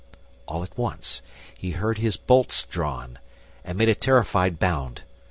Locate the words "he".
1.55-1.73